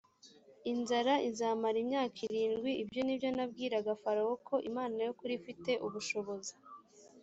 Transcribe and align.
inzara 0.71 1.13
izamara 1.29 1.77
imyaka 1.83 2.17
irindwi 2.27 2.71
ibyo 2.81 2.99
ni 3.03 3.15
byo 3.17 3.29
nabwiraga 3.35 3.91
farawo 4.03 4.33
ko 4.47 4.55
imana 4.69 4.97
y’ukuri 5.05 5.33
ifite 5.39 5.71
ubushobozi 5.85 6.53